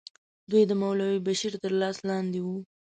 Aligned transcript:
دوی 0.51 0.63
د 0.67 0.71
مولوي 0.81 1.19
بشیر 1.27 1.53
تر 1.63 1.71
لاس 1.81 1.97
لاندې 2.09 2.39
وو. 2.45 2.57